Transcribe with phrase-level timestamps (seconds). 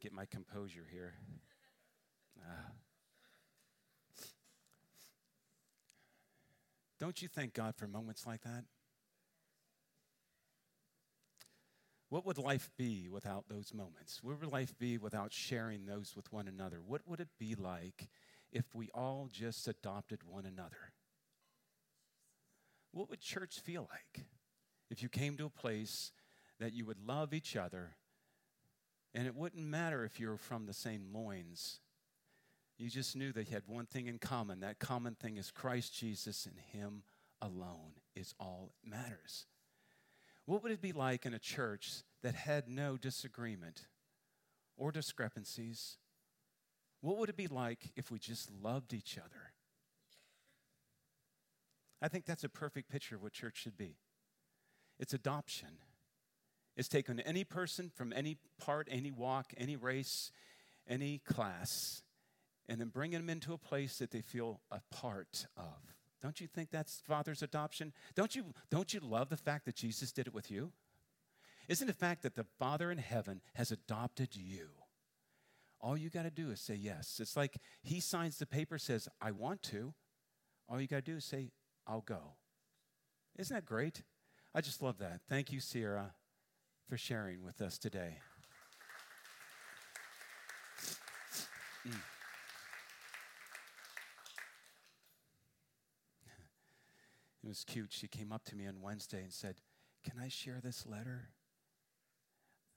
[0.00, 1.14] get my composure here.
[2.42, 2.72] Ah.
[6.98, 8.64] Don't you thank God for moments like that?
[12.08, 14.20] What would life be without those moments?
[14.22, 16.80] What would life be without sharing those with one another?
[16.84, 18.08] What would it be like
[18.52, 20.92] if we all just adopted one another?
[22.92, 24.26] What would church feel like
[24.90, 26.10] if you came to a place
[26.58, 27.96] that you would love each other
[29.14, 31.80] and it wouldn't matter if you were from the same loins?
[32.78, 34.60] You just knew you had one thing in common.
[34.60, 37.02] That common thing is Christ Jesus and Him
[37.42, 39.46] alone is all that matters.
[40.46, 43.86] What would it be like in a church that had no disagreement
[44.76, 45.98] or discrepancies?
[47.02, 49.52] What would it be like if we just loved each other?
[52.02, 53.96] I think that's a perfect picture of what church should be.
[54.98, 55.68] It's adoption.
[56.76, 60.32] It's taking any person from any part, any walk, any race,
[60.88, 62.02] any class,
[62.68, 65.94] and then bringing them into a place that they feel a part of.
[66.22, 67.92] Don't you think that's Father's adoption?
[68.14, 70.72] Don't you, don't you love the fact that Jesus did it with you?
[71.68, 74.68] Isn't the fact that the Father in heaven has adopted you?
[75.80, 77.20] All you got to do is say yes.
[77.20, 79.94] It's like he signs the paper, says, I want to.
[80.68, 81.52] All you got to do is say,
[81.86, 82.34] I'll go.
[83.38, 84.02] Isn't that great?
[84.54, 85.20] I just love that.
[85.28, 86.12] Thank you, Sierra,
[86.90, 88.18] for sharing with us today.
[91.86, 91.92] Mm.
[97.44, 97.92] It was cute.
[97.92, 99.60] She came up to me on Wednesday and said,
[100.02, 101.28] Can I share this letter?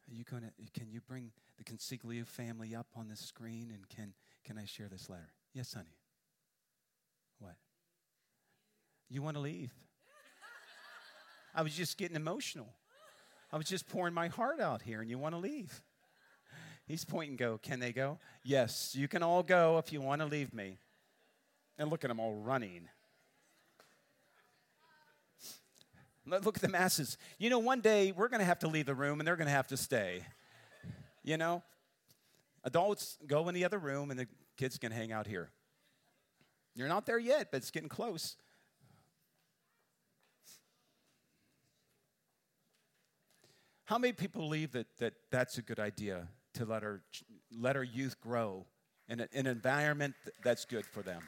[0.07, 3.89] Are you going to, can you bring the Consiglio family up on the screen and
[3.89, 4.13] can,
[4.45, 5.31] can I share this letter?
[5.55, 5.97] Yes, honey.
[7.39, 7.55] What?
[9.09, 9.73] You want to leave?
[11.55, 12.75] I was just getting emotional.
[13.53, 15.83] I was just pouring my heart out here and you want to leave.
[16.87, 18.17] He's pointing, go, can they go?
[18.43, 20.79] Yes, you can all go if you want to leave me.
[21.77, 22.89] And look at them all running.
[26.25, 27.19] Look at the masses.
[27.37, 29.47] You know, one day we're going to have to leave the room and they're going
[29.47, 30.25] to have to stay.
[31.23, 31.61] You know?
[32.63, 35.51] Adults go in the other room and the kids can hang out here.
[36.73, 38.35] You're not there yet, but it's getting close.
[43.85, 47.01] How many people believe that, that that's a good idea to let our,
[47.51, 48.65] let our youth grow
[49.09, 51.21] in a, an environment that's good for them?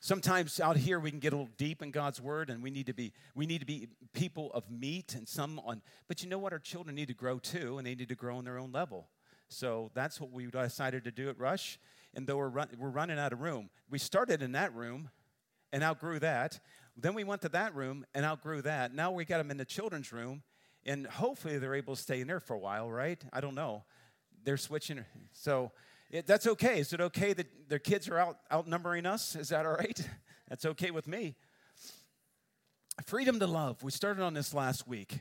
[0.00, 2.86] Sometimes out here we can get a little deep in God's word and we need
[2.86, 6.36] to be we need to be people of meat and some on but you know
[6.38, 8.70] what our children need to grow too and they need to grow on their own
[8.70, 9.08] level.
[9.48, 11.78] So that's what we decided to do at Rush.
[12.14, 15.10] And though we're, run, we're running out of room, we started in that room
[15.72, 16.60] and outgrew that.
[16.96, 18.94] Then we went to that room and outgrew that.
[18.94, 20.42] Now we got them in the children's room,
[20.86, 23.22] and hopefully they're able to stay in there for a while, right?
[23.32, 23.84] I don't know.
[24.44, 25.04] They're switching.
[25.32, 25.72] So
[26.10, 26.78] it, that's okay.
[26.78, 29.34] Is it okay that their kids are out, outnumbering us?
[29.34, 30.08] Is that all right?
[30.48, 31.36] That's okay with me.
[33.06, 33.82] Freedom to love.
[33.82, 35.20] We started on this last week.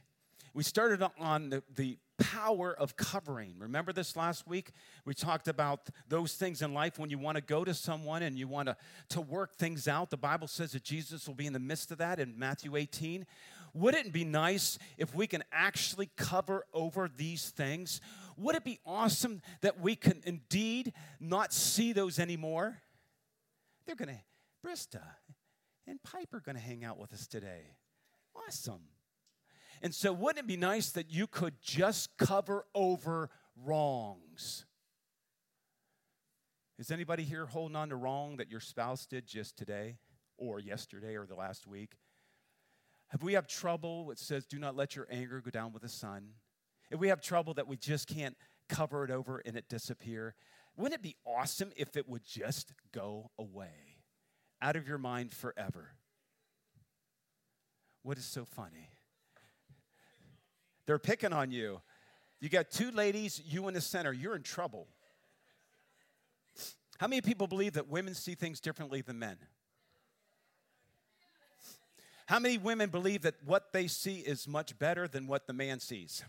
[0.53, 3.55] We started on the, the power of covering.
[3.57, 4.71] Remember this last week?
[5.05, 8.37] We talked about those things in life when you want to go to someone and
[8.37, 8.77] you want to,
[9.09, 10.09] to work things out.
[10.09, 13.25] The Bible says that Jesus will be in the midst of that in Matthew 18.
[13.73, 18.01] Wouldn't it be nice if we can actually cover over these things?
[18.37, 22.81] Would it be awesome that we can indeed not see those anymore?
[23.85, 25.01] They're going to, Brista
[25.87, 27.63] and Piper are going to hang out with us today.
[28.35, 28.81] Awesome.
[29.83, 33.29] And so, wouldn't it be nice that you could just cover over
[33.65, 34.65] wrongs?
[36.79, 39.97] Is anybody here holding on to wrong that your spouse did just today
[40.37, 41.91] or yesterday or the last week?
[43.13, 45.89] If we have trouble, it says, do not let your anger go down with the
[45.89, 46.29] sun.
[46.89, 48.37] If we have trouble that we just can't
[48.69, 50.33] cover it over and it disappear,
[50.77, 53.99] wouldn't it be awesome if it would just go away
[54.61, 55.91] out of your mind forever?
[58.01, 58.92] What is so funny?
[60.85, 61.81] They're picking on you.
[62.39, 64.87] You got two ladies, you in the center, you're in trouble.
[66.97, 69.37] How many people believe that women see things differently than men?
[72.25, 75.79] How many women believe that what they see is much better than what the man
[75.79, 76.23] sees?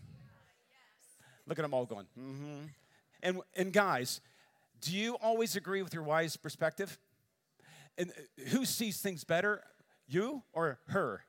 [1.47, 2.65] Look at them all going, mm-hmm.
[3.23, 4.21] And, and guys,
[4.81, 6.97] do you always agree with your wife's perspective?
[7.97, 9.61] And uh, who sees things better,
[10.07, 11.23] you or her?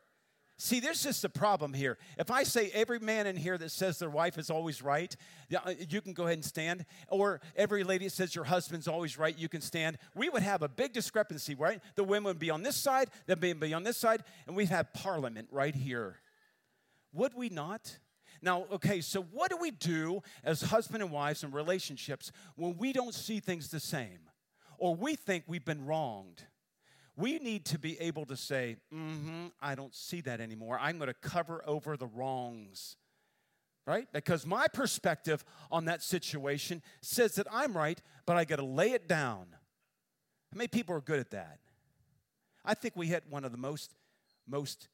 [0.59, 1.99] See, there's just a problem here.
[2.19, 5.15] If I say every man in here that says their wife is always right,
[5.55, 6.87] uh, you can go ahead and stand.
[7.09, 9.99] Or every lady that says your husband's always right, you can stand.
[10.15, 11.83] We would have a big discrepancy, right?
[11.95, 14.57] The women would be on this side, the men would be on this side, and
[14.57, 16.21] we'd have parliament right here.
[17.13, 17.99] Would we not?
[18.41, 22.95] Now, okay, so what do we do as husband and wives in relationships when we
[22.95, 24.21] don't see things the same
[24.79, 26.45] or we think we've been wronged?
[27.17, 30.79] We need to be able to say, mm-hmm, I don't see that anymore.
[30.81, 32.97] I'm going to cover over the wrongs.
[33.87, 34.09] Right?
[34.13, 38.91] Because my perspective on that situation says that I'm right, but I got to lay
[38.91, 39.47] it down.
[40.53, 41.61] How many people are good at that?
[42.65, 43.95] I think we hit one of the most,
[44.49, 44.89] most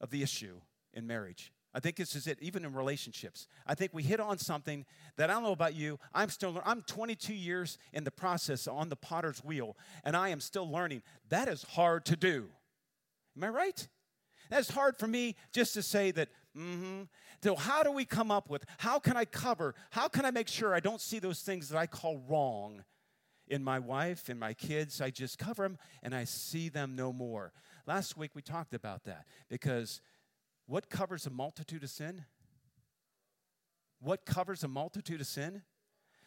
[0.00, 0.60] of the issue
[0.92, 1.52] in marriage.
[1.74, 3.48] I think this is it, even in relationships.
[3.66, 4.86] I think we hit on something
[5.16, 5.98] that I don't know about you.
[6.14, 10.40] I'm still, I'm 22 years in the process on the potter's wheel, and I am
[10.40, 11.02] still learning.
[11.30, 12.48] That is hard to do.
[13.36, 13.88] Am I right?
[14.50, 17.02] That's hard for me just to say that, mm-hmm.
[17.44, 20.48] So, how do we come up with, how can I cover, how can I make
[20.48, 22.84] sure I don't see those things that I call wrong
[23.48, 25.02] in my wife and my kids?
[25.02, 27.52] I just cover them and I see them no more.
[27.86, 30.00] Last week we talked about that because
[30.66, 32.24] what covers a multitude of sin?
[34.00, 35.62] What covers a multitude of sin?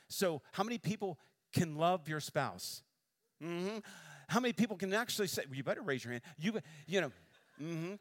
[0.10, 1.20] So, how many people
[1.54, 2.82] can love your spouse?
[3.44, 3.80] Mm-hmm.
[4.30, 6.24] How many people can actually say, well, you better raise your hand.
[6.38, 7.12] You, you know,
[7.62, 7.94] mm-hmm.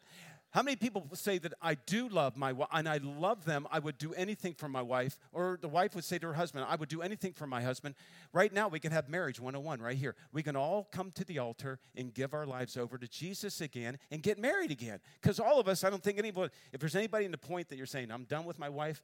[0.52, 3.66] How many people say that I do love my wife and I love them?
[3.70, 5.18] I would do anything for my wife.
[5.32, 7.94] Or the wife would say to her husband, I would do anything for my husband.
[8.32, 10.14] Right now, we can have marriage 101 right here.
[10.32, 13.98] We can all come to the altar and give our lives over to Jesus again
[14.10, 15.00] and get married again.
[15.20, 17.76] Because all of us, I don't think anybody, if there's anybody in the point that
[17.76, 19.02] you're saying, I'm done with my wife,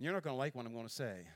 [0.00, 1.26] you're not going to like what I'm going to say.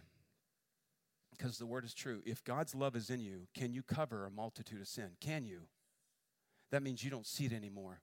[1.30, 2.22] Because the word is true.
[2.24, 5.10] If God's love is in you, can you cover a multitude of sin?
[5.20, 5.62] Can you?
[6.70, 8.00] That means you don't see it anymore.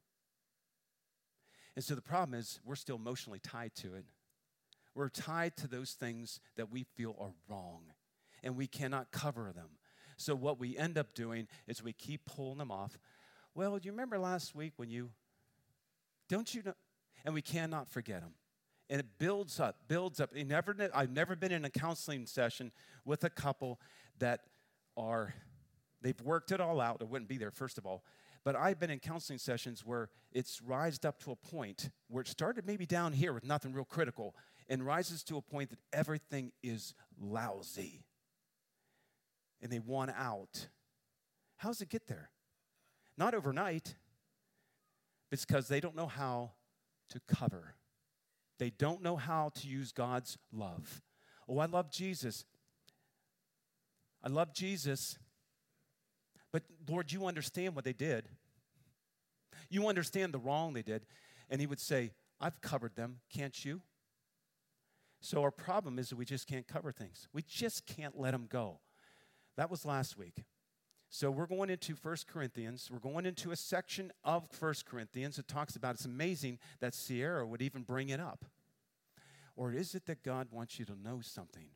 [1.80, 4.04] And so the problem is, we're still emotionally tied to it.
[4.96, 7.84] We're tied to those things that we feel are wrong,
[8.44, 9.70] and we cannot cover them.
[10.18, 13.00] So what we end up doing is we keep pulling them off.
[13.56, 15.12] Well, do you remember last week when you,
[16.28, 16.74] don't you know?
[17.24, 18.34] And we cannot forget them.
[18.90, 20.36] And it builds up, builds up.
[20.36, 22.74] Never, I've never been in a counseling session
[23.06, 23.80] with a couple
[24.18, 24.42] that
[24.98, 25.34] are,
[26.02, 26.98] they've worked it all out.
[27.00, 28.04] It wouldn't be there, first of all.
[28.50, 32.28] But I've been in counseling sessions where it's rised up to a point where it
[32.28, 34.34] started maybe down here with nothing real critical
[34.68, 38.01] and rises to a point that everything is lousy
[39.62, 40.69] and they want out.
[41.57, 42.31] How does it get there?
[43.19, 43.94] Not overnight.
[45.31, 46.54] It's because they don't know how
[47.10, 47.75] to cover.
[48.57, 51.04] They don't know how to use God's love.
[51.48, 52.45] Oh, I love Jesus.
[54.24, 55.19] I love Jesus.
[56.52, 58.28] But Lord, you understand what they did.
[59.69, 61.06] You understand the wrong they did.
[61.50, 63.81] And he would say, I've covered them, can't you?
[65.21, 67.27] So our problem is that we just can't cover things.
[67.33, 68.80] We just can't let them go.
[69.57, 70.45] That was last week.
[71.10, 72.89] So we're going into First Corinthians.
[72.92, 77.45] We're going into a section of First Corinthians that talks about it's amazing that Sierra
[77.45, 78.45] would even bring it up.
[79.56, 81.69] Or is it that God wants you to know something?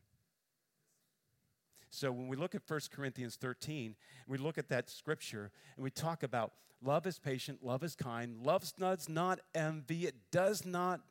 [1.94, 3.94] So when we look at 1 Corinthians 13,
[4.26, 6.52] we look at that scripture and we talk about
[6.82, 11.02] love is patient, love is kind, love does not envy, it does not,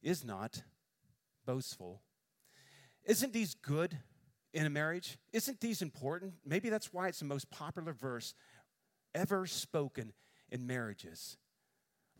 [0.00, 0.62] is not
[1.44, 2.02] boastful.
[3.04, 3.98] Isn't these good
[4.54, 5.18] in a marriage?
[5.32, 6.34] Isn't these important?
[6.46, 8.32] Maybe that's why it's the most popular verse
[9.16, 10.12] ever spoken
[10.50, 11.36] in marriages.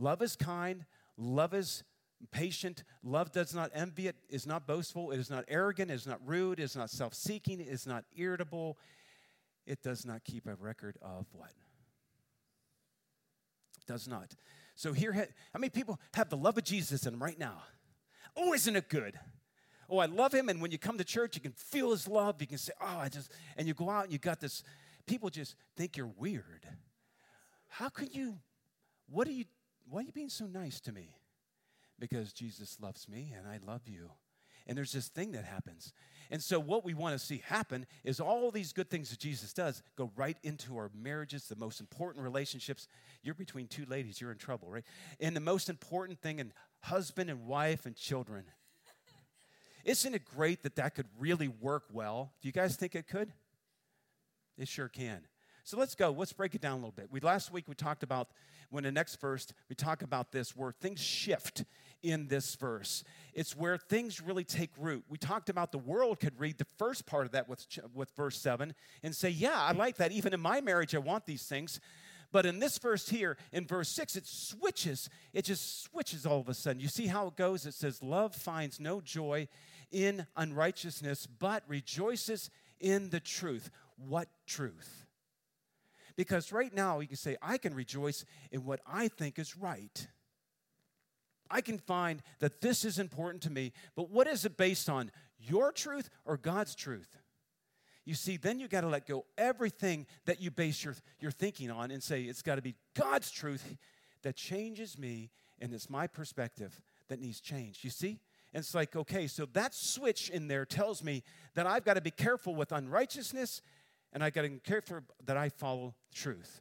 [0.01, 1.85] Love is kind, love is
[2.31, 2.85] patient.
[3.03, 6.21] Love does not envy it, is not boastful, it is not arrogant, it is not
[6.25, 8.79] rude, it is not self seeking, it is not irritable.
[9.67, 11.53] It does not keep a record of what?
[13.87, 14.35] Does not.
[14.75, 17.63] So here, how many people have the love of Jesus in them right now?
[18.37, 19.19] Oh, isn't it good?
[19.89, 20.49] Oh, I love him.
[20.49, 22.41] And when you come to church, you can feel his love.
[22.41, 24.63] You can say, oh, I just, and you go out and you got this.
[25.07, 26.67] People just think you're weird.
[27.69, 28.39] How can you,
[29.09, 29.45] what are you,
[29.89, 31.11] why are you being so nice to me?
[32.03, 34.11] Because Jesus loves me and I love you.
[34.67, 35.93] And there's this thing that happens.
[36.33, 39.53] And so, what we want to see happen is all these good things that Jesus
[39.53, 42.89] does go right into our marriages, the most important relationships.
[43.23, 44.85] You're between two ladies, you're in trouble, right?
[45.21, 48.47] And the most important thing in husband and wife and children.
[49.85, 52.33] Isn't it great that that could really work well?
[52.41, 53.33] Do you guys think it could?
[54.59, 55.23] It sure can.
[55.65, 56.11] So let's go.
[56.11, 57.09] Let's break it down a little bit.
[57.11, 58.31] We last week we talked about
[58.71, 61.65] when the next verse we talk about this where things shift
[62.03, 63.05] in this verse.
[63.35, 65.05] It's where things really take root.
[65.09, 68.39] We talked about the world could read the first part of that with with verse
[68.39, 70.13] 7 and say, "Yeah, I like that.
[70.13, 71.81] Even in my marriage I want these things."
[72.33, 75.11] But in this verse here, in verse 6, it switches.
[75.35, 76.81] It just switches all of a sudden.
[76.81, 77.67] You see how it goes?
[77.67, 79.49] It says, Love finds no joy
[79.91, 82.49] in unrighteousness, but rejoices
[82.81, 83.71] in the truth.
[83.97, 85.07] What truth?
[86.17, 90.09] Because right now you can say, I can rejoice in what I think is right.
[91.53, 95.11] I can find that this is important to me, but what is it based on?
[95.39, 97.19] Your truth or God's truth?
[98.05, 101.71] You see, then you got to let go everything that you base your, your thinking
[101.71, 103.77] on and say it's got to be God's truth
[104.23, 105.31] that changes me
[105.61, 107.81] and it's my perspective that needs change.
[107.83, 108.19] You see?
[108.53, 111.23] And it's like, okay, so that switch in there tells me
[111.55, 113.63] that I've got to be careful with unrighteousness
[114.13, 116.61] and I got to be careful that I follow truth.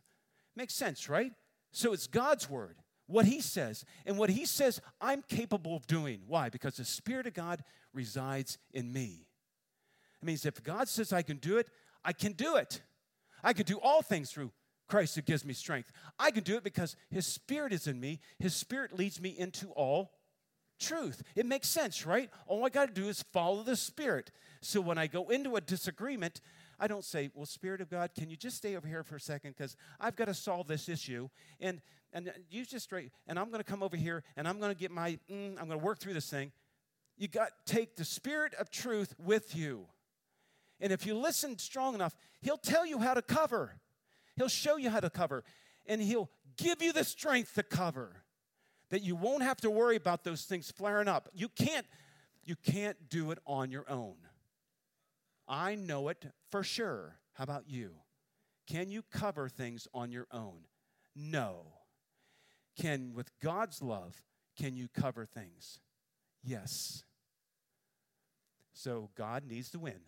[0.56, 1.32] Makes sense, right?
[1.72, 2.76] So it's God's word,
[3.12, 3.86] what He says.
[4.06, 6.22] And what He says, I'm capable of doing.
[6.28, 6.50] Why?
[6.50, 7.64] Because the Spirit of God
[7.94, 9.28] resides in me.
[10.22, 11.68] It means if God says I can do it,
[12.04, 12.82] I can do it.
[13.44, 14.52] I can do all things through
[14.88, 15.92] Christ who gives me strength.
[16.20, 18.20] I can do it because His Spirit is in me.
[18.40, 20.12] His Spirit leads me into all
[20.80, 21.24] truth.
[21.36, 22.30] It makes sense, right?
[22.48, 24.32] All I got to do is follow the Spirit.
[24.62, 26.42] So when I go into a disagreement,
[26.82, 29.20] I don't say, Well, Spirit of God, can you just stay over here for a
[29.20, 29.56] second?
[29.56, 31.30] Because I've got to solve this issue.
[31.60, 31.82] And
[32.14, 34.78] and you just straight, and I'm going to come over here and I'm going to
[34.78, 36.52] get my, mm, I'm going to work through this thing.
[37.18, 39.86] You got take the Spirit of truth with you.
[40.82, 43.76] And if you listen strong enough, He'll tell you how to cover.
[44.36, 45.44] He'll show you how to cover.
[45.86, 48.24] And He'll give you the strength to cover
[48.90, 51.30] that you won't have to worry about those things flaring up.
[51.34, 51.86] You can't,
[52.44, 54.16] you can't do it on your own.
[55.52, 57.18] I know it for sure.
[57.34, 57.92] How about you?
[58.68, 60.62] Can you cover things on your own?
[61.14, 61.74] No.
[62.80, 64.24] Can, with God's love,
[64.58, 65.80] can you cover things?
[66.42, 67.04] Yes.
[68.72, 70.00] So God needs to win.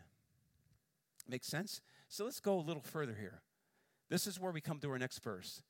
[1.28, 1.82] Make sense?
[2.08, 3.42] So let's go a little further here.
[4.10, 5.62] This is where we come to our next verse.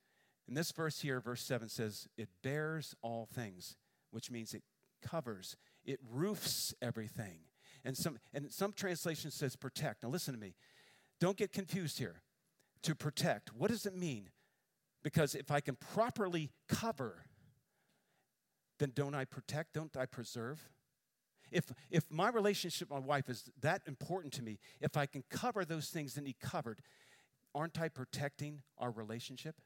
[0.47, 3.75] In this verse here, verse 7 says, It bears all things,
[4.11, 4.63] which means it
[5.01, 7.39] covers, it roofs everything.
[7.85, 10.03] And some, and some translation says protect.
[10.03, 10.55] Now listen to me.
[11.19, 12.21] Don't get confused here.
[12.83, 14.29] To protect, what does it mean?
[15.03, 17.25] Because if I can properly cover,
[18.79, 19.73] then don't I protect?
[19.73, 20.59] Don't I preserve?
[21.49, 25.23] If, if my relationship with my wife is that important to me, if I can
[25.29, 26.81] cover those things that need covered,
[27.55, 29.61] aren't I protecting our relationship?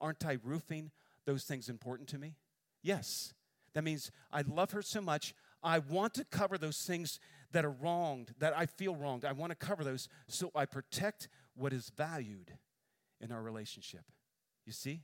[0.00, 0.90] Aren't I roofing
[1.24, 2.34] those things important to me?
[2.82, 3.32] Yes.
[3.74, 5.34] That means I love her so much,
[5.66, 7.18] I want to cover those things
[7.50, 9.24] that are wronged, that I feel wronged.
[9.24, 12.52] I want to cover those so I protect what is valued
[13.20, 14.04] in our relationship.
[14.64, 15.02] You see?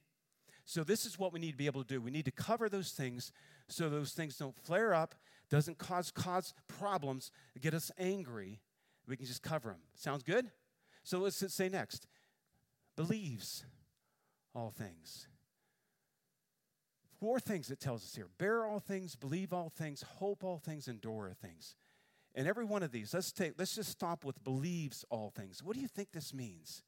[0.64, 2.00] So this is what we need to be able to do.
[2.00, 3.33] We need to cover those things
[3.69, 5.16] so those things don't flare up,
[5.50, 8.61] doesn't cause cause problems, get us angry.
[9.09, 9.81] We can just cover them.
[9.97, 10.49] Sounds good?
[11.02, 12.07] So let's say next.
[12.95, 13.64] Believes
[14.54, 15.26] all things.
[17.23, 20.88] Four things it tells us here bear all things, believe all things, hope all things,
[20.88, 21.76] endure things.
[22.35, 25.62] And every one of these, let's take, let's just stop with believes all things.
[25.62, 26.83] What do you think this means?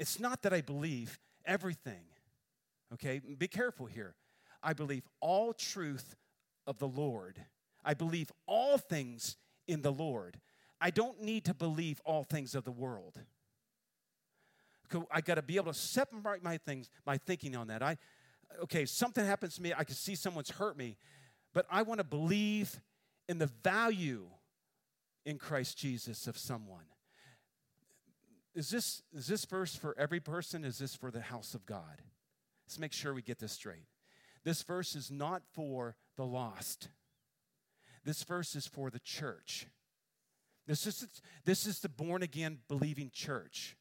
[0.00, 2.06] It's not that I believe everything.
[2.92, 3.20] Okay?
[3.20, 4.16] Be careful here.
[4.64, 6.16] I believe all truth
[6.66, 7.38] of the Lord.
[7.84, 9.36] I believe all things
[9.68, 10.40] in the Lord.
[10.80, 13.20] I don't need to believe all things of the world.
[15.08, 17.80] I got to be able to separate my things, my thinking on that.
[17.80, 17.96] I,
[18.62, 20.96] okay, something happens to me, I can see someone's hurt me,
[21.54, 22.80] but I want to believe
[23.28, 24.26] in the value
[25.24, 26.84] in Christ Jesus of someone.
[28.54, 30.64] Is this, is this verse for every person?
[30.64, 32.02] Is this for the house of God?
[32.66, 33.86] Let's make sure we get this straight.
[34.44, 36.88] This verse is not for the lost.
[38.04, 39.66] This verse is for the church.
[40.66, 41.06] This is,
[41.44, 43.76] this is the born again believing church.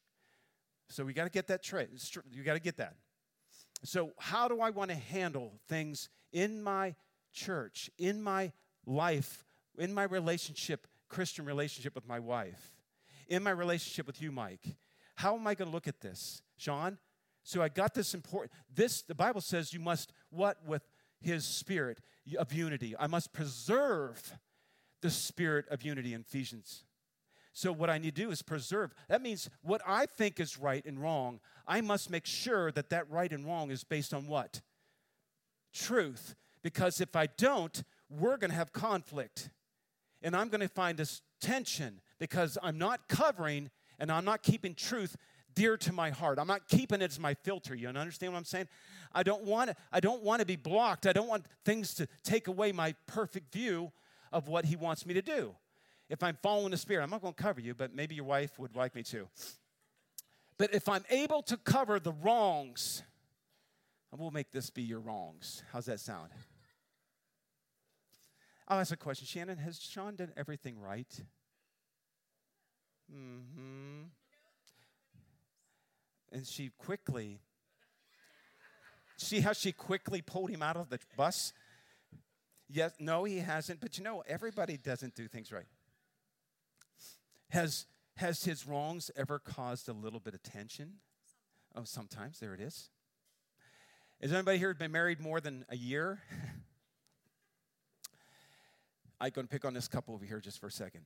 [0.90, 1.90] So we got to get that straight.
[2.32, 2.96] You got to get that.
[3.84, 6.96] So, how do I want to handle things in my
[7.34, 8.52] church, in my
[8.86, 9.46] life,
[9.78, 12.74] in my relationship, Christian relationship with my wife,
[13.28, 14.76] in my relationship with you, Mike?
[15.16, 16.98] How am I going to look at this, Sean?
[17.44, 18.52] So I got this important.
[18.74, 20.84] This the Bible says you must what with
[21.20, 22.02] His Spirit
[22.38, 22.96] of unity.
[23.00, 24.38] I must preserve
[25.02, 26.84] the spirit of unity in Ephesians
[27.58, 28.94] so, what I need to do is preserve.
[29.08, 33.10] That means what I think is right and wrong, I must make sure that that
[33.10, 34.62] right and wrong is based on what?
[35.74, 36.36] Truth.
[36.62, 39.50] Because if I don't, we're going to have conflict.
[40.22, 44.76] And I'm going to find this tension because I'm not covering and I'm not keeping
[44.76, 45.18] truth
[45.56, 46.38] dear to my heart.
[46.38, 47.74] I'm not keeping it as my filter.
[47.74, 48.68] You understand what I'm saying?
[49.14, 51.08] I don't want to, I don't want to be blocked.
[51.08, 53.92] I don't want things to take away my perfect view
[54.32, 55.56] of what he wants me to do
[56.10, 58.58] if I'm following the Spirit, I'm not going to cover you, but maybe your wife
[58.60, 59.28] would like me to.
[60.58, 63.04] But if I'm able to cover the wrongs,
[64.12, 65.64] I will make this be your wrongs.
[65.72, 66.30] How's that sound?
[68.68, 69.28] I'll ask a question.
[69.28, 71.22] Shannon, has Sean done everything right?
[73.14, 74.04] Mm-hmm.
[76.32, 77.40] And she quickly
[79.18, 81.52] See how she quickly pulled him out of the bus?
[82.70, 83.82] Yes, no, he hasn't.
[83.82, 85.66] But you know, everybody doesn't do things right.
[87.50, 87.86] Has,
[88.16, 90.94] has his wrongs ever caused a little bit of tension?
[91.76, 92.40] Oh, sometimes.
[92.40, 92.90] There it is.
[94.22, 96.20] Has anybody here been married more than a year?
[99.20, 101.02] I'm going to pick on this couple over here just for a second.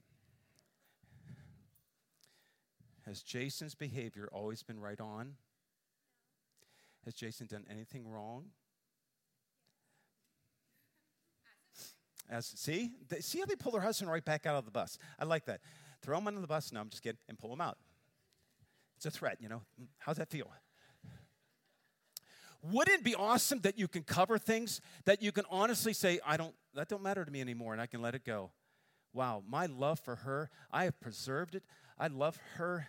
[3.05, 5.33] Has Jason's behavior always been right on?
[7.05, 8.45] Has Jason done anything wrong?
[12.29, 14.98] As see, they, see how they pull their husband right back out of the bus.
[15.19, 15.60] I like that.
[16.01, 16.72] Throw him under the bus.
[16.72, 17.77] No, I'm just kidding, and pull him out.
[18.98, 19.62] It's a threat, you know.
[20.00, 20.51] How's that feel?
[22.63, 26.38] Wouldn't it be awesome that you can cover things that you can honestly say, I
[26.38, 28.51] don't, that don't matter to me anymore, and I can let it go.
[29.13, 31.63] Wow, my love for her, I have preserved it.
[31.98, 32.88] I love her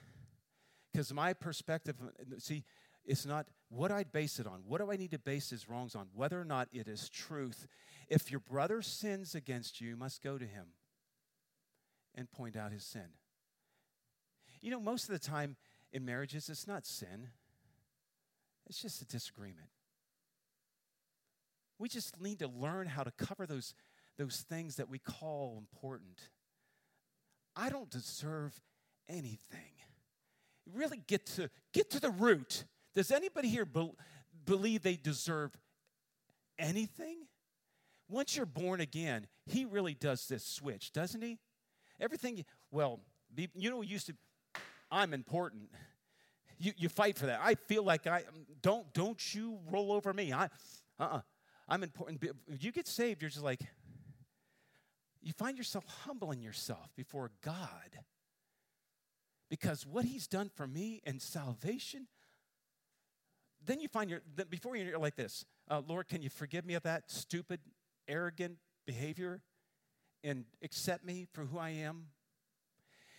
[0.92, 1.96] because my perspective,
[2.38, 2.64] see,
[3.04, 4.60] it's not what I base it on.
[4.66, 6.08] What do I need to base his wrongs on?
[6.14, 7.66] Whether or not it is truth.
[8.08, 10.66] If your brother sins against you, you must go to him
[12.14, 13.08] and point out his sin.
[14.60, 15.56] You know, most of the time
[15.92, 17.28] in marriages, it's not sin,
[18.66, 19.68] it's just a disagreement.
[21.78, 23.74] We just need to learn how to cover those,
[24.16, 26.28] those things that we call important.
[27.56, 28.60] I don't deserve
[29.08, 29.58] anything.
[30.72, 32.64] Really get to, get to the root.
[32.94, 33.90] Does anybody here be,
[34.44, 35.50] believe they deserve
[36.56, 37.26] anything?
[38.08, 41.38] Once you're born again, he really does this switch, doesn't he?
[42.02, 43.00] Everything, well,
[43.54, 44.14] you know, used to,
[44.90, 45.70] I'm important.
[46.58, 47.40] You, you fight for that.
[47.42, 48.24] I feel like I,
[48.60, 50.32] don't, don't you roll over me.
[50.32, 50.48] I,
[50.98, 51.20] uh-uh,
[51.68, 52.22] I'm important.
[52.60, 53.60] You get saved, you're just like,
[55.22, 58.00] you find yourself humbling yourself before God.
[59.48, 62.08] Because what he's done for me in salvation,
[63.64, 66.82] then you find your, before you're like this, uh, Lord, can you forgive me of
[66.82, 67.60] that stupid,
[68.08, 68.56] arrogant
[68.86, 69.40] behavior?
[70.24, 72.06] And accept me for who I am?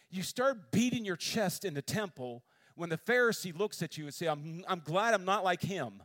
[0.09, 2.43] You start beating your chest in the temple
[2.75, 6.03] when the Pharisee looks at you and say, I'm, I'm glad I'm not like him.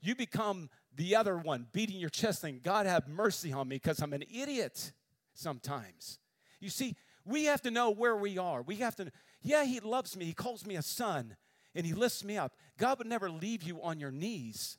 [0.00, 4.00] You become the other one, beating your chest, saying, God have mercy on me because
[4.00, 4.92] I'm an idiot
[5.34, 6.18] sometimes.
[6.60, 8.62] You see, we have to know where we are.
[8.62, 10.24] We have to, yeah, He loves me.
[10.24, 11.36] He calls me a son
[11.74, 12.54] and He lifts me up.
[12.78, 14.78] God would never leave you on your knees,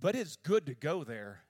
[0.00, 1.40] but it's good to go there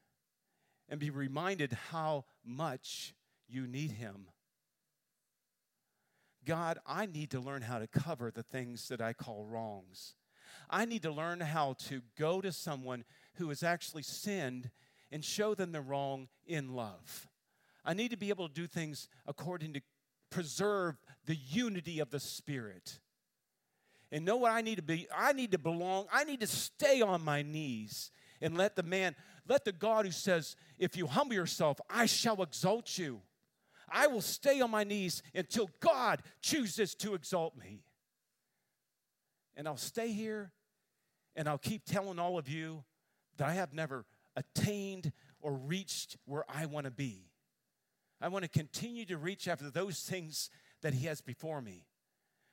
[0.88, 3.14] and be reminded how much
[3.48, 4.28] you need Him.
[6.44, 10.14] God, I need to learn how to cover the things that I call wrongs.
[10.70, 13.04] I need to learn how to go to someone
[13.34, 14.70] who has actually sinned
[15.10, 17.28] and show them the wrong in love.
[17.84, 19.80] I need to be able to do things according to
[20.30, 23.00] preserve the unity of the Spirit.
[24.12, 25.08] And know what I need to be?
[25.16, 26.06] I need to belong.
[26.12, 29.16] I need to stay on my knees and let the man,
[29.48, 33.20] let the God who says, If you humble yourself, I shall exalt you.
[33.88, 37.84] I will stay on my knees until God chooses to exalt me.
[39.56, 40.52] And I'll stay here
[41.36, 42.84] and I'll keep telling all of you
[43.36, 44.04] that I have never
[44.34, 47.30] attained or reached where I want to be.
[48.20, 50.50] I want to continue to reach after those things
[50.82, 51.86] that He has before me,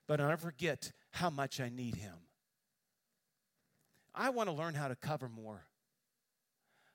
[0.08, 2.16] but I never forget how much I need Him.
[4.14, 5.66] I want to learn how to cover more.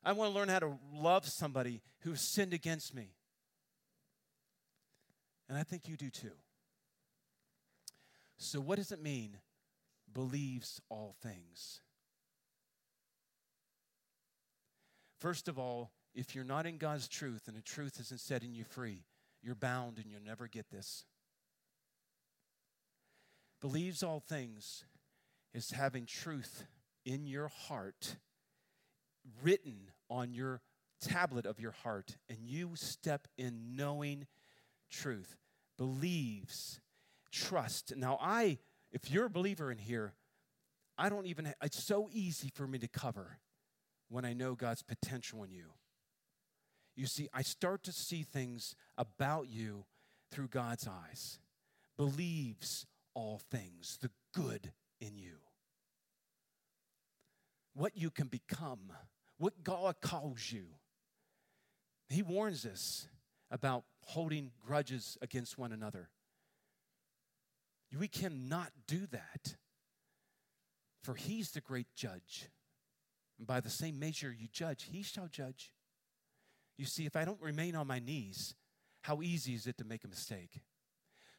[0.04, 3.10] I want to learn how to love somebody who sinned against me.
[5.48, 6.32] And I think you do too.
[8.36, 9.38] So, what does it mean?
[10.12, 11.80] Believes all things.
[15.18, 18.64] First of all, if you're not in God's truth and the truth isn't setting you
[18.64, 19.04] free,
[19.42, 21.04] you're bound and you'll never get this.
[23.60, 24.84] Believes all things
[25.52, 26.64] is having truth
[27.04, 28.16] in your heart
[29.42, 30.60] written on your
[31.00, 34.26] tablet of your heart, and you step in knowing
[34.90, 35.36] truth,
[35.76, 36.80] believes,
[37.30, 37.94] trust.
[37.96, 38.58] Now, I,
[38.90, 40.14] if you're a believer in here,
[40.96, 43.38] I don't even, it's so easy for me to cover
[44.08, 45.66] when I know God's potential in you.
[46.96, 49.84] You see, I start to see things about you
[50.32, 51.38] through God's eyes,
[51.96, 55.36] believes all things, the good in you,
[57.74, 58.92] what you can become
[59.38, 60.66] what God calls you.
[62.08, 63.08] He warns us
[63.50, 66.10] about holding grudges against one another.
[67.96, 69.56] We cannot do that,
[71.02, 72.48] for He's the great judge.
[73.38, 75.72] And by the same measure you judge, He shall judge.
[76.76, 78.54] You see, if I don't remain on my knees,
[79.02, 80.60] how easy is it to make a mistake?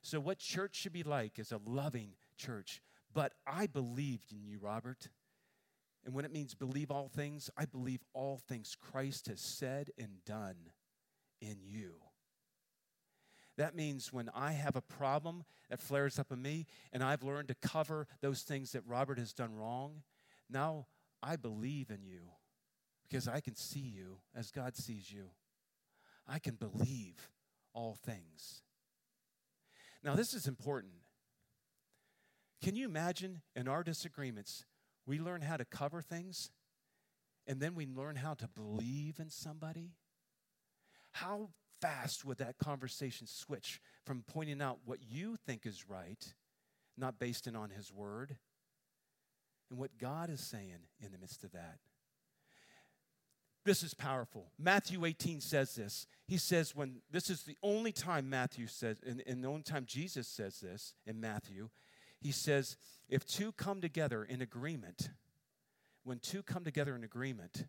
[0.01, 2.81] So, what church should be like is a loving church.
[3.13, 5.09] But I believed in you, Robert.
[6.05, 10.23] And when it means believe all things, I believe all things Christ has said and
[10.25, 10.55] done
[11.41, 11.95] in you.
[13.57, 17.49] That means when I have a problem that flares up in me and I've learned
[17.49, 20.03] to cover those things that Robert has done wrong,
[20.49, 20.88] now
[21.21, 22.21] I believe in you
[23.07, 25.31] because I can see you as God sees you.
[26.25, 27.29] I can believe
[27.73, 28.62] all things.
[30.03, 30.93] Now, this is important.
[32.63, 34.65] Can you imagine in our disagreements,
[35.09, 36.51] we learn how to cover things
[37.47, 39.95] and then we learn how to believe in somebody?
[41.13, 41.49] How
[41.81, 46.23] fast would that conversation switch from pointing out what you think is right,
[46.95, 48.37] not based in on his word,
[49.71, 51.79] and what God is saying in the midst of that?
[53.65, 54.51] This is powerful.
[54.59, 56.05] Matthew 18 says this.
[56.27, 59.85] He says, when this is the only time Matthew says, and, and the only time
[59.87, 61.69] Jesus says this in Matthew,
[62.19, 62.77] he says,
[63.08, 65.10] if two come together in agreement,
[66.03, 67.65] when two come together in agreement,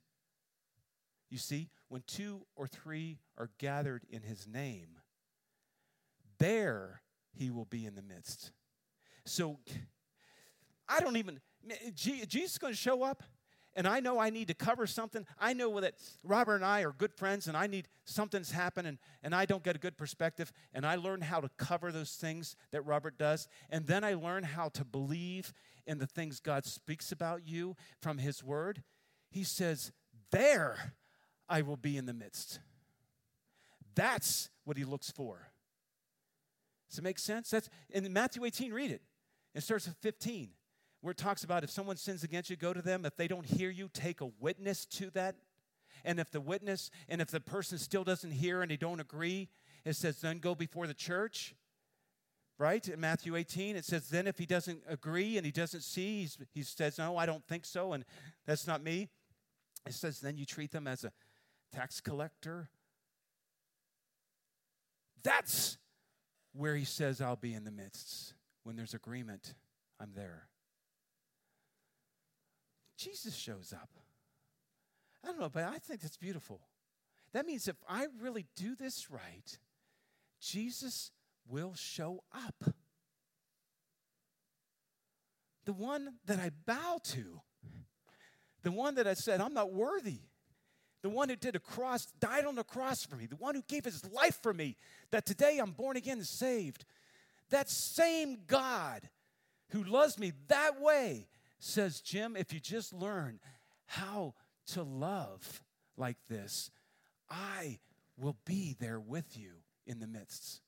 [1.31, 4.99] you see, when two or three are gathered in his name,
[6.39, 8.51] there he will be in the midst.
[9.25, 9.59] So
[10.89, 11.41] I don't even,
[11.95, 13.23] Jesus is going to show up
[13.77, 15.25] and I know I need to cover something.
[15.39, 18.99] I know that Robert and I are good friends and I need something's happened and,
[19.23, 20.53] and I don't get a good perspective.
[20.75, 23.47] And I learn how to cover those things that Robert does.
[23.71, 25.53] And then I learn how to believe
[25.87, 28.83] in the things God speaks about you from his word.
[29.31, 29.93] He says,
[30.33, 30.95] There
[31.49, 32.59] I will be in the midst.
[33.95, 35.51] That's what he looks for.
[36.89, 37.51] Does it make sense?
[37.51, 39.03] That's in Matthew 18, read it.
[39.55, 40.51] It starts at 15,
[41.01, 43.05] where it talks about if someone sins against you, go to them.
[43.05, 45.37] If they don't hear you, take a witness to that.
[46.05, 49.49] And if the witness, and if the person still doesn't hear and they don't agree,
[49.85, 51.55] it says, then go before the church.
[52.59, 52.87] Right?
[52.87, 56.63] In Matthew 18, it says, then if he doesn't agree and he doesn't see, he
[56.63, 58.05] says, no, I don't think so, and
[58.47, 59.09] that's not me.
[59.87, 61.13] It says, then you treat them as a
[61.75, 62.69] tax collector.
[65.23, 65.79] That's
[66.53, 68.35] where he says, I'll be in the midst.
[68.65, 69.55] When there's agreement,
[69.99, 70.49] I'm there.
[73.01, 73.89] Jesus shows up.
[75.25, 76.61] I don't know, but I think that's beautiful.
[77.33, 79.59] That means if I really do this right,
[80.41, 81.11] Jesus
[81.49, 82.75] will show up.
[85.65, 87.41] The one that I bow to,
[88.63, 90.21] the one that I said, I'm not worthy
[91.03, 93.63] the one who did a cross, died on the cross for me, the one who
[93.67, 94.77] gave his life for me,
[95.11, 96.85] that today I'm born again and saved.
[97.49, 99.09] That same God
[99.71, 101.29] who loves me that way
[101.61, 103.38] says, Jim, if you just learn
[103.87, 104.35] how
[104.68, 105.62] to love
[105.96, 106.70] like this,
[107.31, 107.79] I
[108.18, 109.53] will be there with you
[109.87, 110.61] in the midst.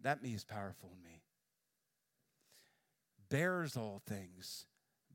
[0.00, 1.22] That me is powerful in me.
[3.28, 4.66] Bears all things,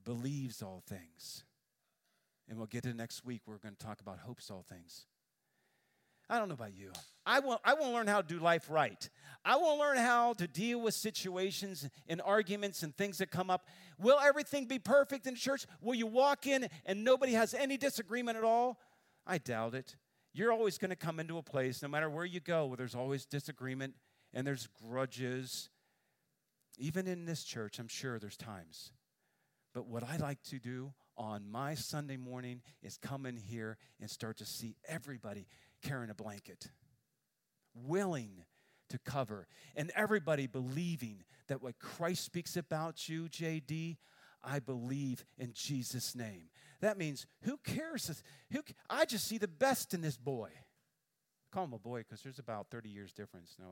[0.04, 1.44] believes all things
[2.50, 3.42] and we'll get to next week.
[3.46, 5.06] We're going to talk about hopes all things.
[6.30, 6.92] I don't know about you.
[7.26, 9.10] I want, I want to learn how to do life right.
[9.46, 13.50] I want to learn how to deal with situations and arguments and things that come
[13.50, 13.68] up.
[13.98, 15.66] Will everything be perfect in church?
[15.82, 18.80] Will you walk in and nobody has any disagreement at all?
[19.26, 19.96] I doubt it.
[20.34, 22.96] You're always going to come into a place, no matter where you go, where there's
[22.96, 23.96] always disagreement
[24.34, 25.70] and there's grudges.
[26.78, 28.92] Even in this church, I'm sure there's times.
[29.74, 34.10] But what I like to do on my Sunday morning is come in here and
[34.10, 35.48] start to see everybody
[35.82, 36.70] carrying a blanket,
[37.74, 38.44] willing
[38.90, 43.98] to cover, and everybody believing that what Christ speaks about you, JD,
[44.44, 46.50] I believe in Jesus' name.
[46.82, 48.24] That means who cares?
[48.52, 50.50] Who, I just see the best in this boy.
[50.54, 53.56] I call him a boy because there's about 30 years difference.
[53.60, 53.66] No,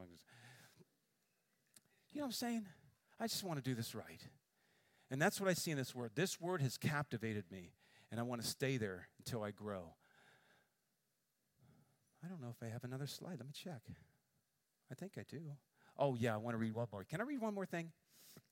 [2.12, 2.66] you know what I'm saying?
[3.20, 4.22] I just want to do this right.
[5.10, 6.12] And that's what I see in this word.
[6.16, 7.74] This word has captivated me,
[8.12, 9.96] and I want to stay there until I grow.
[12.24, 13.38] I don't know if I have another slide.
[13.38, 13.82] Let me check.
[14.92, 15.42] I think I do.
[15.98, 17.04] Oh, yeah, I want to read one more.
[17.04, 17.92] Can I read one more thing?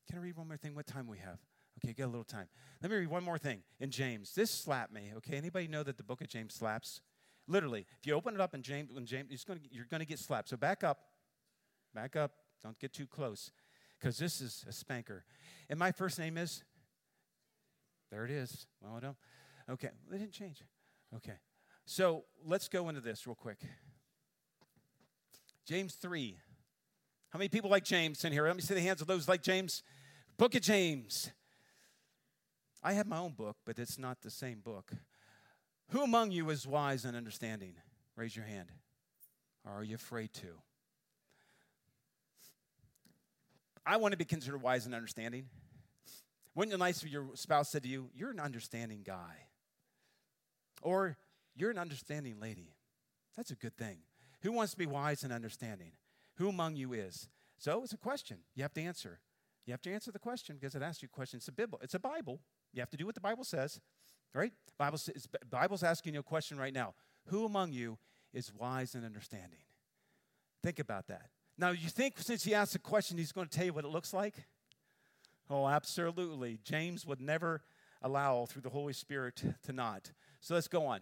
[0.07, 0.75] Can I read one more thing?
[0.75, 1.39] What time we have?
[1.77, 2.47] Okay, get a little time.
[2.81, 4.33] Let me read one more thing in James.
[4.33, 5.35] This slapped me, okay?
[5.37, 7.01] Anybody know that the book of James slaps?
[7.47, 10.19] Literally, if you open it up in James, when James gonna, you're going to get
[10.19, 10.49] slapped.
[10.49, 10.99] So back up.
[11.93, 12.31] Back up.
[12.63, 13.51] Don't get too close
[13.99, 15.25] because this is a spanker.
[15.69, 16.63] And my first name is?
[18.09, 18.67] There it is.
[18.81, 19.17] Well, I don't.
[19.69, 20.63] Okay, it didn't change.
[21.15, 21.37] Okay.
[21.85, 23.59] So let's go into this real quick.
[25.65, 26.37] James 3.
[27.29, 28.45] How many people like James in here?
[28.45, 29.83] Let me see the hands of those like James.
[30.37, 31.31] Book of James.
[32.83, 34.91] I have my own book, but it's not the same book.
[35.89, 37.73] Who among you is wise and understanding?
[38.15, 38.71] Raise your hand.
[39.65, 40.47] Or are you afraid to?
[43.85, 45.45] I want to be considered wise and understanding.
[46.53, 49.47] Wouldn't it be nice if your spouse said to you, You're an understanding guy?
[50.81, 51.17] Or
[51.55, 52.75] you're an understanding lady.
[53.35, 53.97] That's a good thing.
[54.45, 55.93] Who wants to be wise and understanding?
[56.35, 57.29] Who among you is?
[57.57, 59.19] So it's a question you have to answer.
[59.65, 61.37] You have to answer the question because it asks you a question.
[61.37, 61.79] It's a Bible.
[61.81, 62.39] It's a Bible.
[62.71, 63.81] You have to do what the Bible says,
[64.35, 64.51] right?
[64.77, 64.99] Bible
[65.49, 66.93] Bible's asking you a question right now.
[67.29, 67.97] Who among you
[68.33, 69.63] is wise and understanding?
[70.61, 71.31] Think about that.
[71.57, 73.89] Now, you think since he asked a question, he's going to tell you what it
[73.89, 74.45] looks like?
[75.49, 76.59] Oh, absolutely.
[76.63, 77.63] James would never
[77.99, 80.11] allow through the Holy Spirit to not.
[80.39, 80.99] So let's go on.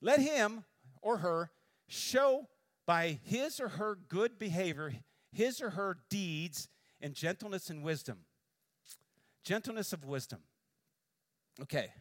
[0.00, 0.64] Let him
[1.02, 1.52] or her
[1.92, 2.48] show
[2.86, 4.92] by his or her good behavior,
[5.30, 6.68] his or her deeds,
[7.00, 8.18] and gentleness and wisdom.
[9.44, 10.40] Gentleness of wisdom.
[11.60, 11.92] Okay.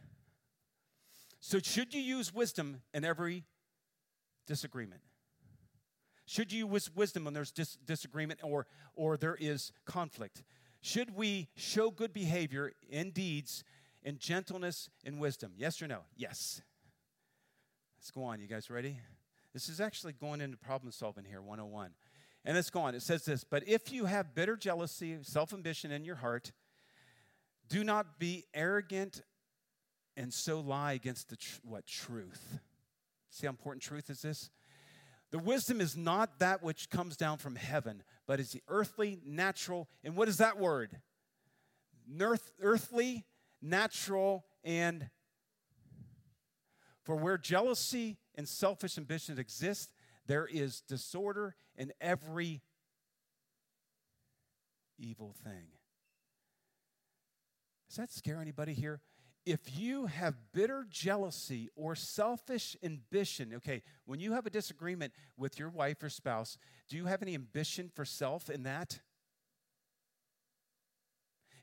[1.39, 3.45] So, should you use wisdom in every
[4.47, 5.01] disagreement?
[6.25, 10.43] Should you use wisdom when there's dis- disagreement or, or there is conflict?
[10.81, 13.63] Should we show good behavior in deeds,
[14.03, 15.53] in gentleness, in wisdom?
[15.57, 16.01] Yes or no?
[16.15, 16.61] Yes.
[17.97, 18.39] Let's go on.
[18.39, 18.97] You guys ready?
[19.53, 21.91] This is actually going into problem solving here, 101.
[22.45, 22.95] And let's go on.
[22.95, 26.51] It says this But if you have bitter jealousy, self ambition in your heart,
[27.67, 29.21] do not be arrogant
[30.17, 32.59] and so lie against the tr- what truth.
[33.29, 34.49] See how important truth is this?
[35.31, 39.87] The wisdom is not that which comes down from heaven, but is the earthly, natural,
[40.03, 40.99] and what is that word?
[42.19, 43.25] Earth, earthly,
[43.61, 45.09] natural, and
[47.03, 49.93] for where jealousy and selfish ambition exist,
[50.25, 52.63] there is disorder in every
[54.97, 55.67] evil thing.
[57.87, 58.99] Does that scare anybody here?
[59.45, 65.57] if you have bitter jealousy or selfish ambition, okay, when you have a disagreement with
[65.57, 66.57] your wife or spouse,
[66.89, 68.99] do you have any ambition for self in that?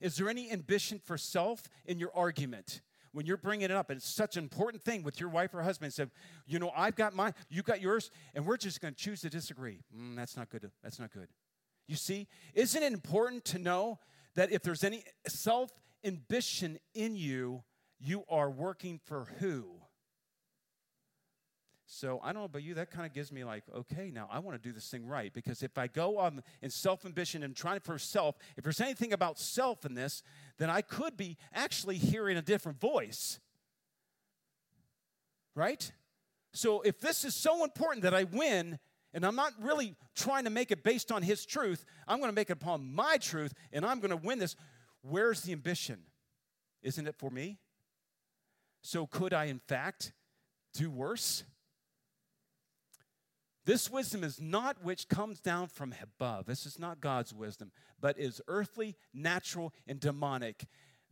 [0.01, 2.81] Is there any ambition for self in your argument?
[3.13, 5.63] When you're bringing it up, and it's such an important thing with your wife or
[5.63, 6.11] husband, said,
[6.47, 9.31] you know, I've got mine, you got yours, and we're just going to choose to
[9.31, 9.81] disagree.
[9.97, 10.71] Mm, that's not good.
[10.83, 11.29] That's not good.
[11.87, 13.99] You see, isn't it important to know
[14.35, 15.71] that if there's any self
[16.05, 17.65] ambition in you,
[17.99, 19.79] you are working for who?
[21.91, 24.41] So I don't know about you, that kind of gives me like, okay, now I
[24.41, 25.33] want to do this thing right.
[25.33, 29.15] Because if I go on in self ambition and trying for self, if there's anything
[29.15, 30.23] about self in this,
[30.59, 33.39] then I could be actually hearing a different voice.
[35.55, 35.91] Right?
[36.53, 38.79] So if this is so important that I win,
[39.15, 42.35] and I'm not really trying to make it based on his truth, I'm going to
[42.35, 44.57] make it upon my truth, and I'm going to win this.
[45.03, 46.01] Where's the ambition?
[46.83, 47.59] Isn't it for me?
[48.83, 50.13] So, could I, in fact,
[50.75, 51.45] do worse?
[53.69, 56.47] This wisdom is not which comes down from above.
[56.47, 60.65] This is not God's wisdom, but is earthly, natural, and demonic.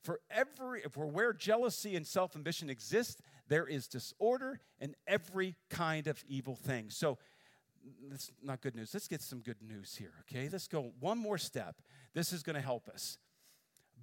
[0.03, 6.25] For every for where jealousy and self-ambition exist, there is disorder and every kind of
[6.27, 6.89] evil thing.
[6.89, 7.19] So
[8.09, 8.89] that's not good news.
[8.95, 10.49] Let's get some good news here, okay?
[10.51, 11.83] Let's go one more step.
[12.15, 13.19] This is going to help us.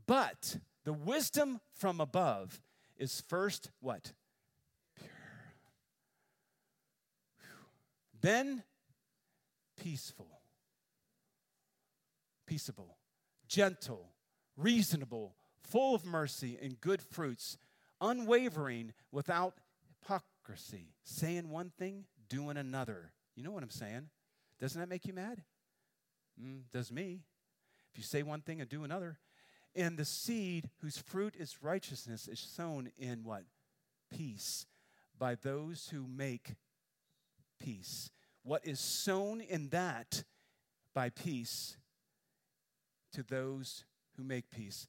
[0.06, 2.62] But the wisdom from above
[2.98, 4.14] is first what?
[8.24, 8.64] Then
[9.78, 10.40] peaceful,
[12.48, 12.98] peaceable,
[13.50, 14.14] gentle,
[14.56, 17.58] reasonable, full of mercy and good fruits,
[18.00, 19.56] unwavering, without
[20.00, 23.12] hypocrisy, saying one thing, doing another.
[23.36, 24.08] You know what I'm saying?
[24.58, 25.44] Doesn't that make you mad?
[26.42, 27.24] Mm, does me.
[27.92, 29.20] If you say one thing and do another,
[29.76, 33.44] and the seed whose fruit is righteousness is sown in what?
[34.16, 34.66] Peace
[35.20, 36.56] by those who make
[37.64, 38.10] peace.
[38.44, 40.24] What is sown in that
[40.94, 41.78] by peace
[43.14, 43.86] to those
[44.18, 44.88] who make peace.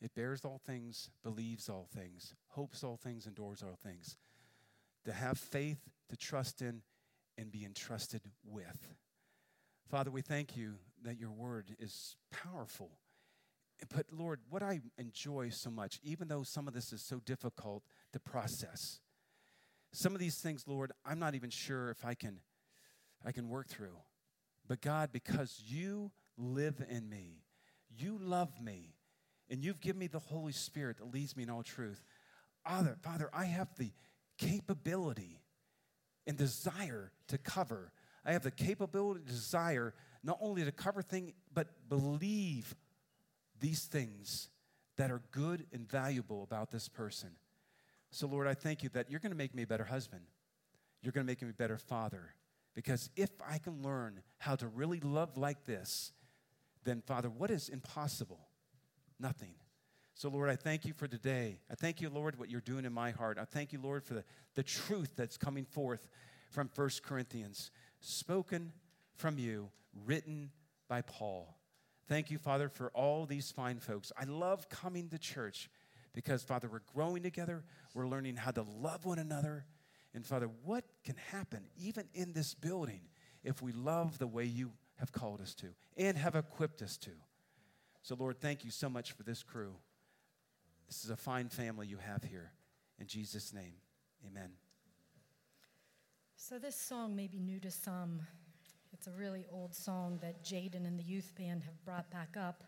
[0.00, 4.16] It bears all things, believes all things, hopes all things, endures all things.
[5.04, 6.82] To have faith, to trust in,
[7.36, 8.94] and be entrusted with.
[9.88, 12.90] Father, we thank you that your word is powerful.
[13.94, 17.84] But Lord, what I enjoy so much, even though some of this is so difficult
[18.12, 19.00] to process,
[19.92, 22.40] some of these things, Lord, I'm not even sure if I can
[23.24, 23.96] I can work through.
[24.68, 27.42] But God, because you live in me,
[27.96, 28.94] you love me,
[29.50, 32.04] and you've given me the Holy Spirit that leads me in all truth.
[32.64, 33.90] Father, Father, I have the
[34.36, 35.40] capability
[36.26, 37.92] and desire to cover.
[38.24, 42.74] I have the capability, desire, not only to cover things, but believe
[43.60, 44.48] these things
[44.96, 47.30] that are good and valuable about this person.
[48.10, 50.22] So, Lord, I thank you that you're going to make me a better husband.
[51.02, 52.34] You're going to make me a better father
[52.74, 56.12] Because if I can learn how to really love like this,
[56.84, 58.48] then, Father, what is impossible?
[59.18, 59.54] Nothing.
[60.14, 61.60] So, Lord, I thank you for today.
[61.70, 63.38] I thank you, Lord, what you're doing in my heart.
[63.40, 66.08] I thank you, Lord, for the, the truth that's coming forth
[66.50, 68.72] from 1 Corinthians, spoken
[69.16, 69.70] from you,
[70.06, 70.50] written
[70.88, 71.57] by Paul.
[72.08, 74.12] Thank you, Father, for all these fine folks.
[74.18, 75.68] I love coming to church
[76.14, 77.64] because, Father, we're growing together.
[77.92, 79.66] We're learning how to love one another.
[80.14, 83.02] And, Father, what can happen even in this building
[83.44, 85.66] if we love the way you have called us to
[85.98, 87.10] and have equipped us to?
[88.02, 89.74] So, Lord, thank you so much for this crew.
[90.86, 92.52] This is a fine family you have here.
[92.98, 93.74] In Jesus' name,
[94.26, 94.52] amen.
[96.36, 98.22] So, this song may be new to some.
[98.98, 102.64] It's a really old song that Jaden and the youth band have brought back up.